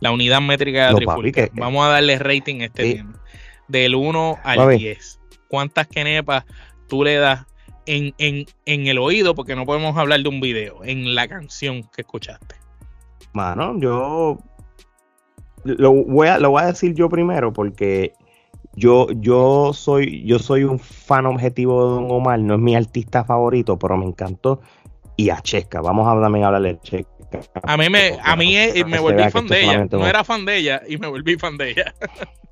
La 0.00 0.10
unidad 0.10 0.40
métrica 0.40 0.88
de 0.88 0.94
Trifulca. 0.96 1.48
Vamos 1.52 1.86
a 1.86 1.90
darle 1.90 2.18
rating 2.18 2.62
a 2.62 2.64
este 2.66 2.94
tema. 2.94 3.20
Del 3.68 3.94
1 3.94 4.38
al 4.42 4.76
10. 4.76 5.20
¿Cuántas 5.48 5.86
Kenepas 5.86 6.44
tú 6.88 7.04
le 7.04 7.16
das 7.16 7.46
en, 7.86 8.14
en, 8.18 8.46
en 8.66 8.86
el 8.86 8.98
oído? 8.98 9.34
Porque 9.34 9.54
no 9.54 9.64
podemos 9.64 9.96
hablar 9.96 10.20
de 10.20 10.28
un 10.28 10.40
video, 10.40 10.84
en 10.84 11.14
la 11.14 11.28
canción 11.28 11.82
que 11.94 12.02
escuchaste. 12.02 12.56
Mano, 13.32 13.78
yo 13.78 14.38
lo 15.64 15.92
voy 15.92 16.28
a, 16.28 16.38
lo 16.38 16.50
voy 16.50 16.62
a 16.62 16.66
decir 16.66 16.94
yo 16.94 17.08
primero 17.08 17.52
porque 17.52 18.12
yo, 18.76 19.08
yo 19.12 19.72
soy, 19.72 20.24
yo 20.24 20.38
soy 20.38 20.64
un 20.64 20.78
fan 20.78 21.26
objetivo 21.26 21.88
de 21.88 21.94
Don 21.94 22.10
Omar, 22.10 22.38
no 22.40 22.54
es 22.54 22.60
mi 22.60 22.74
artista 22.74 23.24
favorito, 23.24 23.78
pero 23.78 23.96
me 23.96 24.06
encantó. 24.06 24.60
Y 25.16 25.30
a 25.30 25.40
Chesca, 25.40 25.80
vamos 25.80 26.08
a 26.08 26.20
también 26.20 26.44
hablar 26.44 26.62
de 26.62 26.78
Chesca. 26.80 27.10
A 27.62 27.76
mí 27.76 27.88
me, 27.88 28.18
a 28.22 28.36
mí 28.36 28.56
me 28.86 28.98
volví 28.98 29.28
fan 29.30 29.46
de 29.46 29.62
ella. 29.62 29.86
No 29.90 30.06
era 30.06 30.24
fan 30.24 30.44
de 30.44 30.56
ella 30.56 30.82
y 30.88 30.98
me 30.98 31.06
volví 31.06 31.36
fan 31.36 31.56
de 31.56 31.70
ella. 31.70 31.94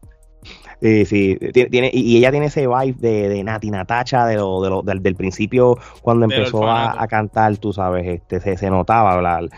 Sí, 0.82 1.04
sí, 1.04 1.38
tiene, 1.52 1.92
y 1.94 2.16
ella 2.16 2.32
tiene 2.32 2.46
ese 2.46 2.66
vibe 2.66 2.96
de, 2.98 3.28
de 3.28 3.44
Nati 3.44 3.70
Natacha 3.70 4.26
de 4.26 4.34
lo, 4.34 4.60
de 4.60 4.68
lo, 4.68 4.82
del, 4.82 5.14
principio 5.14 5.78
cuando 6.02 6.24
empezó 6.24 6.68
a, 6.68 7.06
cantar, 7.06 7.56
tú 7.58 7.72
sabes, 7.72 8.04
este, 8.04 8.40
se, 8.40 8.56
se 8.56 8.68
notaba 8.68 9.12
hablar, 9.12 9.48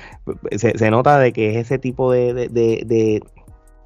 se, 0.50 0.76
se, 0.76 0.90
nota 0.90 1.18
de 1.18 1.32
que 1.32 1.48
es 1.48 1.56
ese 1.56 1.78
tipo 1.78 2.12
de, 2.12 2.34
de, 2.34 3.22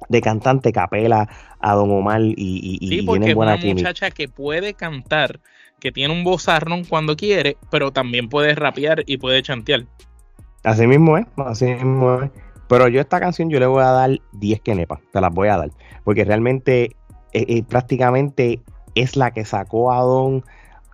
de 0.09 0.21
cantante 0.21 0.71
capela 0.71 1.29
a 1.59 1.73
Don 1.73 1.91
Omar 1.91 2.21
y, 2.21 2.33
y, 2.81 2.87
sí, 2.87 3.01
porque 3.03 3.29
es 3.29 3.35
una 3.35 3.57
muchacha 3.57 4.11
que 4.11 4.27
puede 4.27 4.73
cantar, 4.73 5.39
que 5.79 5.91
tiene 5.91 6.13
un 6.13 6.23
vozarrón 6.23 6.83
cuando 6.83 7.15
quiere, 7.15 7.57
pero 7.71 7.91
también 7.91 8.27
puede 8.27 8.55
rapear 8.55 9.03
y 9.05 9.17
puede 9.17 9.41
chantear. 9.41 9.85
Así 10.63 10.87
mismo 10.87 11.17
es, 11.17 11.25
así 11.37 11.65
mismo 11.65 12.21
es. 12.21 12.31
Pero 12.67 12.87
yo 12.87 13.01
esta 13.01 13.19
canción 13.19 13.49
yo 13.49 13.59
le 13.59 13.65
voy 13.65 13.83
a 13.83 13.91
dar 13.91 14.19
10 14.33 14.61
quenepas, 14.61 14.99
te 15.11 15.21
las 15.21 15.33
voy 15.33 15.47
a 15.47 15.57
dar, 15.57 15.71
porque 16.03 16.23
realmente 16.23 16.95
eh, 17.33 17.45
eh, 17.47 17.63
prácticamente 17.63 18.61
es 18.95 19.15
la 19.15 19.31
que 19.31 19.45
sacó 19.45 19.91
a 19.91 20.01
Don 20.01 20.43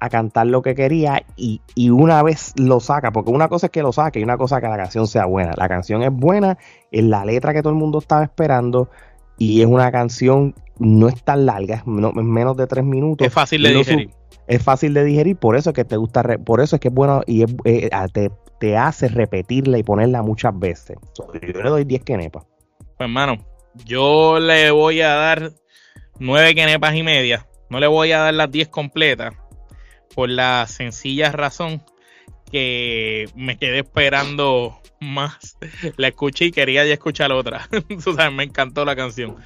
a 0.06 0.10
cantar 0.10 0.48
lo 0.48 0.62
que 0.62 0.76
quería 0.76 1.24
y, 1.36 1.62
y, 1.76 1.90
una 1.90 2.24
vez 2.24 2.54
lo 2.58 2.80
saca, 2.80 3.12
porque 3.12 3.32
una 3.32 3.48
cosa 3.48 3.68
es 3.68 3.72
que 3.72 3.82
lo 3.82 3.92
saque 3.92 4.20
y 4.20 4.24
una 4.24 4.38
cosa 4.38 4.58
es 4.58 4.64
que 4.64 4.70
la 4.70 4.78
canción 4.78 5.08
sea 5.08 5.26
buena. 5.26 5.54
La 5.58 5.68
canción 5.68 6.04
es 6.04 6.12
buena, 6.12 6.58
es 6.92 7.04
la 7.04 7.26
letra 7.26 7.54
que 7.54 7.62
todo 7.62 7.72
el 7.72 7.80
mundo 7.80 8.00
estaba 8.00 8.24
esperando 8.24 8.90
y 9.38 9.62
es 9.62 9.68
una 9.68 9.92
canción, 9.92 10.56
no 10.80 11.08
es 11.08 11.24
tan 11.24 11.46
larga, 11.46 11.76
es 11.76 11.86
menos 11.86 12.58
de 12.58 12.68
tres 12.68 12.86
minutos. 12.86 13.28
Es 13.28 13.34
fácil 13.34 13.64
de 13.64 13.74
digerir. 13.74 14.10
Es 14.48 14.62
fácil 14.62 14.94
de 14.94 15.04
digerir, 15.04 15.36
por 15.38 15.56
eso 15.56 15.72
es 15.72 15.74
que 15.74 15.86
te 15.86 15.98
gusta, 15.98 16.24
por 16.46 16.62
eso 16.62 16.76
es 16.76 16.80
que 16.80 16.90
es 16.90 16.94
bueno 16.94 17.22
y 17.26 17.44
eh, 17.66 17.90
te, 18.14 18.30
te, 18.60 18.78
hace 18.78 19.08
repetirla 19.08 19.80
y 19.80 19.84
ponerla 19.84 20.22
muchas 20.22 20.58
veces. 20.58 20.98
yo 21.16 21.62
le 21.62 21.70
doy 21.70 21.84
10 21.84 22.04
quenepas. 22.04 22.44
Pues 22.78 23.08
hermano, 23.08 23.38
yo 23.86 24.40
le 24.40 24.70
voy 24.70 25.02
a 25.02 25.16
dar 25.16 25.52
9 26.20 26.54
quenepas 26.54 26.96
y 26.96 27.02
media. 27.02 27.48
No 27.70 27.80
le 27.80 27.88
voy 27.88 28.12
a 28.12 28.20
dar 28.20 28.34
las 28.36 28.52
10 28.52 28.68
completas 28.68 29.34
por 30.14 30.30
la 30.30 30.66
sencilla 30.68 31.32
razón 31.32 31.84
que 32.52 33.30
me 33.36 33.58
quedé 33.58 33.80
esperando 33.80 34.80
más. 35.00 35.58
La 35.98 36.08
escuché 36.08 36.46
y 36.46 36.52
quería 36.52 36.86
ya 36.86 36.94
escuchar 36.94 37.32
otra. 37.32 37.68
me 38.32 38.44
encantó 38.44 38.86
la 38.86 38.96
canción. 38.96 39.38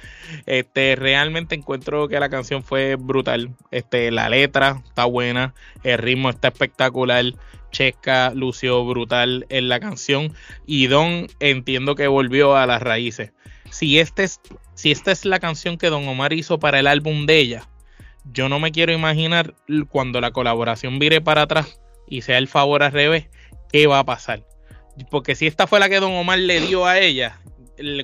Este, 0.46 0.96
realmente 0.96 1.54
encuentro 1.54 2.08
que 2.08 2.20
la 2.20 2.28
canción 2.28 2.62
fue 2.62 2.96
brutal. 2.96 3.54
Este, 3.70 4.10
la 4.10 4.28
letra 4.28 4.82
está 4.86 5.04
buena, 5.04 5.54
el 5.82 5.98
ritmo 5.98 6.30
está 6.30 6.48
espectacular. 6.48 7.24
Chesca 7.70 8.32
lució 8.34 8.84
brutal 8.84 9.46
en 9.48 9.68
la 9.68 9.78
canción 9.78 10.34
y 10.66 10.88
Don 10.88 11.28
entiendo 11.38 11.94
que 11.94 12.08
volvió 12.08 12.56
a 12.56 12.66
las 12.66 12.82
raíces. 12.82 13.32
Si, 13.70 14.00
este 14.00 14.24
es, 14.24 14.40
si 14.74 14.90
esta 14.90 15.12
es 15.12 15.24
la 15.24 15.38
canción 15.38 15.78
que 15.78 15.88
Don 15.88 16.08
Omar 16.08 16.32
hizo 16.32 16.58
para 16.58 16.80
el 16.80 16.88
álbum 16.88 17.26
de 17.26 17.38
ella, 17.38 17.69
yo 18.24 18.48
no 18.48 18.60
me 18.60 18.72
quiero 18.72 18.92
imaginar 18.92 19.54
cuando 19.88 20.20
la 20.20 20.30
colaboración 20.30 20.98
vire 20.98 21.20
para 21.20 21.42
atrás 21.42 21.80
y 22.08 22.22
sea 22.22 22.38
el 22.38 22.48
favor 22.48 22.82
al 22.82 22.92
revés, 22.92 23.28
qué 23.72 23.86
va 23.86 24.00
a 24.00 24.04
pasar. 24.04 24.44
Porque 25.10 25.34
si 25.34 25.46
esta 25.46 25.66
fue 25.66 25.80
la 25.80 25.88
que 25.88 26.00
Don 26.00 26.12
Omar 26.12 26.38
le 26.38 26.60
dio 26.60 26.86
a 26.86 26.98
ella, 26.98 27.40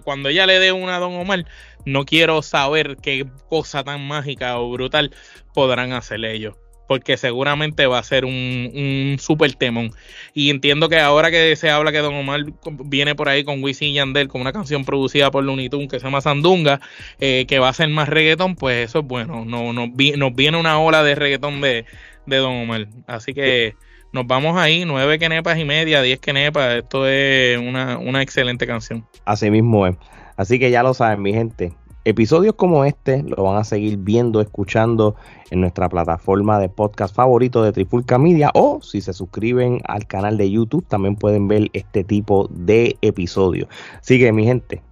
cuando 0.05 0.29
ella 0.29 0.47
le 0.47 0.59
dé 0.59 0.73
una 0.73 0.97
a 0.97 1.01
Don 1.01 1.15
Omar, 1.15 1.45
no 1.85 2.05
quiero 2.05 2.43
saber 2.43 2.97
qué 3.03 3.27
cosa 3.49 3.85
tan 3.85 4.07
mágica 4.07 4.59
o 4.59 4.71
brutal 4.71 5.15
podrán 5.53 5.93
hacer 5.93 6.25
ellos 6.25 6.57
porque 6.87 7.17
seguramente 7.17 7.87
va 7.87 7.99
a 7.99 8.03
ser 8.03 8.25
un, 8.25 8.33
un 8.33 9.17
super 9.19 9.53
temón. 9.55 9.91
Y 10.35 10.51
entiendo 10.51 10.89
que 10.89 10.99
ahora 10.99 11.31
que 11.31 11.57
se 11.57 11.71
habla 11.71 11.93
que 11.93 11.99
Don 11.99 12.15
Omar 12.15 12.45
viene 12.85 13.15
por 13.15 13.29
ahí 13.29 13.45
con 13.45 13.63
Wisin 13.63 13.95
Yandel 13.95 14.29
con 14.29 14.41
una 14.41 14.53
canción 14.53 14.85
producida 14.85 15.31
por 15.31 15.45
Looney 15.45 15.69
Tunes 15.69 15.89
que 15.89 15.99
se 15.99 16.05
llama 16.05 16.21
Sandunga, 16.21 16.81
eh, 17.19 17.47
que 17.49 17.59
va 17.59 17.69
a 17.69 17.73
ser 17.73 17.89
más 17.89 18.09
reggaetón, 18.09 18.55
pues 18.57 18.89
eso 18.89 19.01
es 19.01 19.05
bueno. 19.07 19.45
No, 19.45 19.73
nos 19.73 19.95
viene 19.95 20.57
una 20.57 20.79
ola 20.79 21.03
de 21.03 21.15
reggaetón 21.15 21.61
de, 21.61 21.85
de 22.27 22.37
Don 22.37 22.55
Omar. 22.55 22.87
Así 23.07 23.35
que 23.35 23.75
nos 24.13 24.27
vamos 24.27 24.57
ahí, 24.57 24.85
nueve 24.87 25.19
quenepas 25.19 25.59
y 25.59 25.65
media, 25.65 26.03
diez 26.03 26.21
quenepas. 26.21 26.75
Esto 26.75 27.07
es 27.07 27.59
una, 27.59 27.99
una 27.99 28.23
excelente 28.23 28.67
canción. 28.67 29.07
Así 29.25 29.51
mismo 29.51 29.87
es. 29.87 29.97
Así 30.37 30.59
que 30.59 30.71
ya 30.71 30.83
lo 30.83 30.95
saben, 30.95 31.23
mi 31.23 31.33
gente. 31.33 31.73
Episodios 32.07 32.55
como 32.55 32.85
este 32.85 33.25
lo 33.25 33.43
van 33.43 33.57
a 33.57 33.65
seguir 33.65 33.97
viendo, 33.99 34.41
escuchando 34.41 35.17
en 35.51 35.61
nuestra 35.61 35.89
plataforma 35.89 36.61
de 36.61 36.69
podcast 36.69 37.13
favorito 37.13 37.65
de 37.65 37.73
Trifulca 37.73 38.17
Media 38.17 38.53
o 38.55 38.81
si 38.81 39.01
se 39.01 39.13
suscriben 39.13 39.81
al 39.89 40.07
canal 40.07 40.37
de 40.37 40.49
YouTube 40.49 40.87
también 40.87 41.17
pueden 41.17 41.49
ver 41.49 41.69
este 41.73 42.05
tipo 42.05 42.47
de 42.53 42.97
episodios. 43.03 43.69
Así 43.99 44.21
que 44.21 44.31
mi 44.31 44.45
gente, 44.45 44.85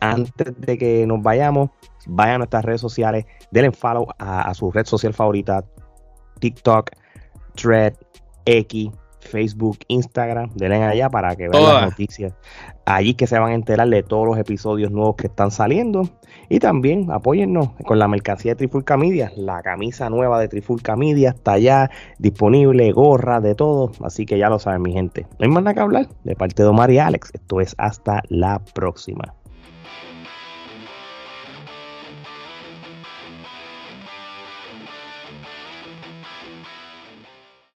antes 0.00 0.54
de 0.60 0.76
que 0.76 1.06
nos 1.06 1.22
vayamos, 1.22 1.70
vayan 2.06 2.34
a 2.34 2.38
nuestras 2.40 2.62
redes 2.66 2.82
sociales, 2.82 3.24
denle 3.50 3.72
follow 3.72 4.06
a, 4.18 4.42
a 4.42 4.52
su 4.52 4.70
red 4.70 4.84
social 4.84 5.14
favorita, 5.14 5.64
TikTok, 6.40 6.90
Thread, 7.54 7.94
X, 8.44 8.90
Facebook, 9.20 9.78
Instagram, 9.88 10.50
denle 10.54 10.82
allá 10.82 11.08
para 11.08 11.36
que 11.36 11.48
vean 11.48 11.62
las 11.62 11.90
noticias. 11.90 12.32
Allí 12.86 13.14
que 13.14 13.26
se 13.26 13.38
van 13.38 13.52
a 13.52 13.54
enterar 13.54 13.88
de 13.88 14.02
todos 14.02 14.26
los 14.26 14.38
episodios 14.38 14.90
nuevos 14.90 15.16
que 15.16 15.28
están 15.28 15.50
saliendo. 15.50 16.08
Y 16.48 16.58
también 16.58 17.10
apóyennos 17.10 17.70
con 17.84 17.98
la 17.98 18.08
mercancía 18.08 18.52
de 18.52 18.56
Trifulca 18.56 18.96
Media. 18.96 19.30
La 19.36 19.62
camisa 19.62 20.10
nueva 20.10 20.40
de 20.40 20.48
Trifulca 20.48 20.96
Media 20.96 21.30
está 21.30 21.58
ya 21.58 21.90
disponible, 22.18 22.90
gorra, 22.92 23.40
de 23.40 23.54
todo. 23.54 23.92
Así 24.02 24.26
que 24.26 24.38
ya 24.38 24.48
lo 24.48 24.58
saben, 24.58 24.82
mi 24.82 24.92
gente. 24.92 25.26
No 25.38 25.44
hay 25.44 25.48
más 25.48 25.62
nada 25.62 25.74
que 25.74 25.80
hablar. 25.80 26.08
De 26.24 26.34
parte 26.34 26.62
de 26.62 26.68
Omar 26.68 26.90
y 26.90 26.98
Alex. 26.98 27.30
Esto 27.32 27.60
es 27.60 27.74
hasta 27.78 28.22
la 28.28 28.60
próxima. 28.74 29.34